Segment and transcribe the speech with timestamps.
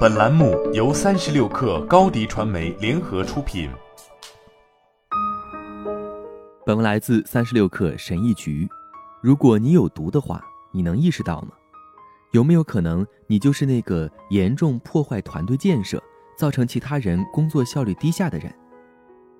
[0.00, 3.70] 本栏目由三十六氪高低传媒联合出品。
[6.66, 8.68] 本文来自三十六氪神医局。
[9.22, 11.52] 如果你有毒的话，你能意识到吗？
[12.32, 16.02] 有没有可能你就是那个严重破坏团队建设、
[16.36, 18.54] 造成其他人工作效率低下的人？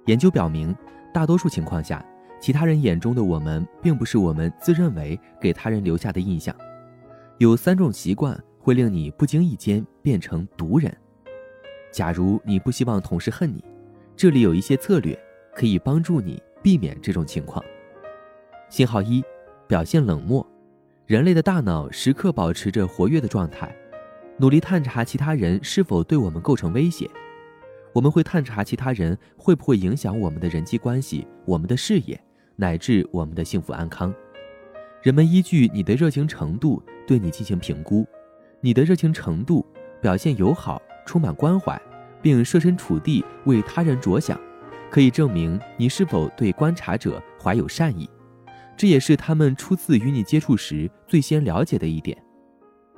[0.06, 0.74] 研究表明，
[1.12, 2.02] 大多数情况下，
[2.40, 6.54] 其他人眼中的我们，并不是我们自认为给他人留下的印象。
[7.36, 8.38] 有三种习惯
[8.70, 10.96] 会令你不经意间变成毒人。
[11.90, 13.64] 假如你不希望同事恨你，
[14.14, 15.18] 这里有一些策略
[15.52, 17.60] 可以帮助你避免这种情况。
[18.68, 19.24] 信号一：
[19.66, 20.46] 表现冷漠。
[21.04, 23.74] 人类的大脑时刻保持着活跃的状态，
[24.36, 27.10] 努力探查其他人是否对我们构成威胁。
[27.92, 32.22] 我们会探查其他人会不会影响我们的人际关系、我们的事业，
[32.54, 34.14] 乃至我们的幸福安康。
[35.02, 38.06] 人们依据你的热情程度对你进行评估，
[38.62, 39.64] 你的热情程度、
[40.02, 41.80] 表现友好、充满关怀，
[42.20, 44.38] 并设身处地为他人着想，
[44.90, 48.08] 可以证明你是否对观察者怀有善意。
[48.76, 52.16] 这也是他们初次与你接触时最先了解的一点。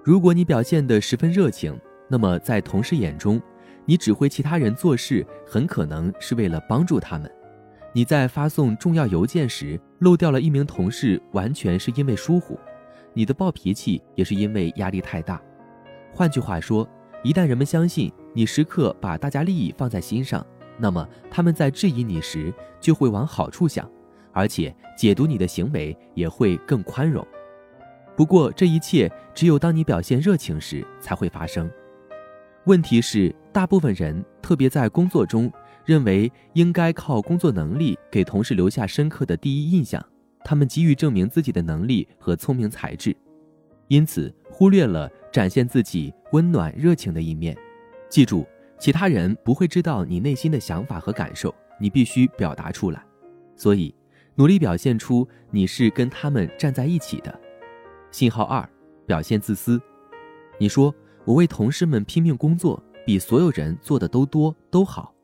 [0.03, 3.41] 如果你表现得十分热情，那么在同事眼中，
[3.85, 7.31] 你指挥其他人做事很可能是为了帮助他们。
[7.93, 12.57] 你在发送重要邮件时漏掉了一名同事，完全是因为疏忽；
[13.13, 15.41] 你的暴脾气也是因为压力太大。
[16.13, 16.89] 换句话说，
[17.23, 20.47] 一旦人们相信你时刻把大家利益放在心上，
[20.79, 23.91] 那么他们在质疑你时就会往好处想，
[24.33, 27.27] 而且解读你的行为也会更宽容。
[28.15, 31.71] 不过，这一切只有当你表现热情时才会发生。
[32.67, 35.51] 问题是，大部分人，特别在工作中。
[35.85, 40.01] 认为应该靠工作能力给同事留下深刻的第一印象，
[40.45, 43.17] 他们急于证明自己的能力和聪明才智，
[43.89, 47.57] 因此忽略了展现自己温暖热情的一面。
[48.11, 48.47] 记住，
[48.79, 53.03] 其他人不会知道你内心的想法和感受，你必须表达出来。
[53.57, 53.95] 所以，
[54.35, 57.41] 努力表现出你是跟他们站在一起的。
[58.11, 58.69] 信号二：
[59.07, 59.81] 表现自私。
[60.59, 60.95] 你说
[61.25, 65.15] 我为同事们拼命工作，比所有人做的都多都好。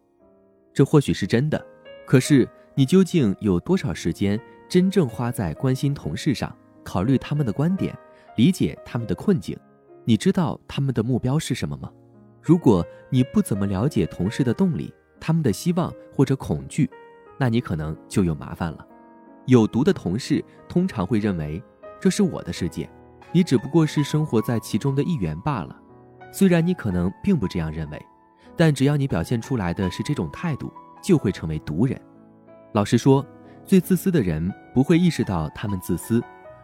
[0.73, 1.63] 这或许是真的，
[2.07, 7.95] 可是你究竟有多少时间真正花在关心同事上，考虑他们的观点，
[8.39, 9.59] 理解他们的困境？
[10.05, 11.91] 你知道他们的目标是什么吗？
[12.41, 16.89] 如果你不怎么了解同事的动力、他们的希望或者恐惧，
[17.37, 18.87] 那你可能就有麻烦了。
[19.47, 21.61] 有毒的同事通常会认为
[22.01, 22.89] 这是我的世界，
[23.33, 25.77] 你只不过是生活在其中的一员罢了。
[26.31, 28.01] 虽然你可能并不这样认为。
[28.57, 32.01] 但只要你表现出来的是这种态度，就会成为毒人。
[32.73, 33.25] 老实说，
[33.65, 36.21] 最自私的人不会意识到他们自私，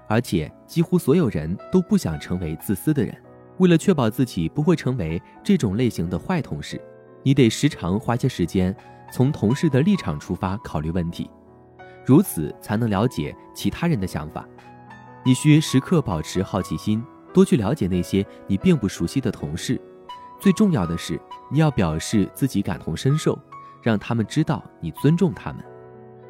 [0.08, 3.14] 而且几乎所有人都不想成为自私的人。
[3.58, 6.80] 为了确保自己不会成为这种类型的坏同事，
[7.22, 8.74] 你得时常花些时间
[9.12, 11.30] 从同事的立场出发考虑问题，
[12.04, 14.44] 如此才能了解其他人的想法。
[15.24, 19.80] 你需时刻保持好奇心，多去了解那些你并不熟悉的同事。
[20.40, 21.18] 最重要的是，
[21.50, 23.38] 你要表示自己感同身受，
[23.82, 25.64] 让他们知道你尊重他们，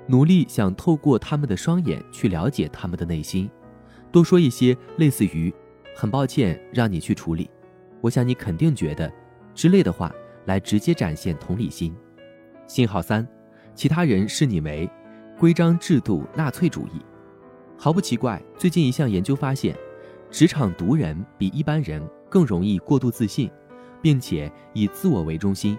[0.06, 3.50] 努力想透过他们的双眼去了解他们的内心，
[4.14, 5.52] 多说一些类似于
[5.92, 7.50] “很抱歉让你去处理，
[8.00, 9.12] 我想你肯定觉得”
[9.56, 10.14] 之类的话，
[10.44, 11.92] 来直接展现同理心。
[12.68, 13.26] 信号三，
[13.74, 14.88] 其他人视你为
[15.36, 17.04] 规章制度纳粹主义。
[17.76, 19.76] 毫不奇怪，最近一项研究发现，
[20.30, 22.00] 职场毒人比一般人
[22.30, 23.50] 更容易过度自信。
[24.00, 25.78] 并且以自我为中心，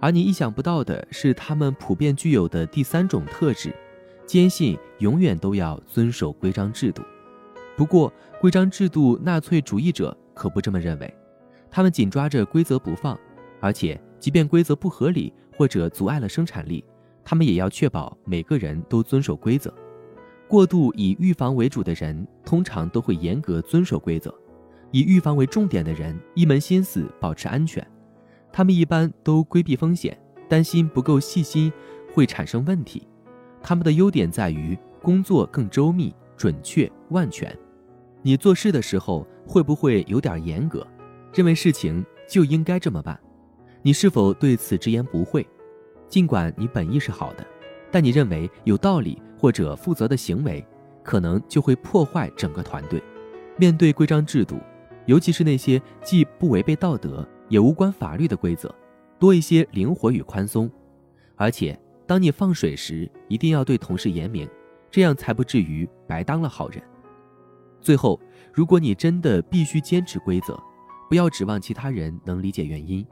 [0.00, 3.70] 而你意想不到的是，他们普遍具有的第三种特质，
[4.24, 7.02] 坚信永远都要遵守规章制度。
[7.76, 11.14] 不过，规章制度纳粹主义者可不这么认为，
[11.70, 13.18] 他们紧抓着规则不放，
[13.60, 16.84] 而且即便规则不合理或者阻碍了生产力，
[17.24, 19.72] 他们也要确保每个人都遵守规则。
[20.46, 24.32] 过度以预防为主的人，通常都会严格遵守规则。
[24.90, 27.84] 以预防为重点的人，一门心思保持安全。
[28.52, 30.14] 他们一般都规避风险，
[30.46, 31.72] 担心不够细心
[32.12, 33.08] 会产生问题。
[33.62, 37.56] 他们的优点在于工作更周密、准确、万全。
[38.22, 40.86] 你做事的时候会不会有点严格？
[41.32, 43.18] 认为事情就应该这么办？
[43.82, 45.46] 你是否对此直言不讳？
[46.08, 47.46] 尽管你本意是好的，
[47.90, 50.64] 但你认为有道理或者负责的行为，
[51.02, 53.02] 可能就会破坏整个团队。
[53.56, 54.58] 面对规章制度。
[55.06, 58.72] 尤其是那些既不违背道德也无关法律的规则，
[59.18, 60.70] 多一些灵活与宽松。
[61.34, 61.76] 而且，
[62.06, 64.48] 当你放水时，一定要对同事严明，
[64.92, 66.80] 这样才不至于白当了好人。
[67.80, 68.20] 最后，
[68.52, 70.56] 如果你真的必须坚持规则，
[71.08, 73.04] 不要指望其他人能理解原因，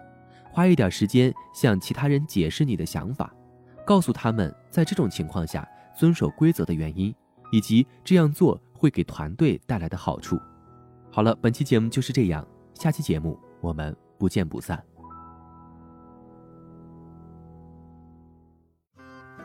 [0.52, 3.34] 花一点时间向其他人解释你的想法，
[3.84, 7.12] 告诉他们在这种情况下遵守规则的原因，
[7.50, 10.38] 以及这样做会给团队带来的好处。
[11.10, 14.80] 好了，本期节目就是这样，下期节目我们不见不散。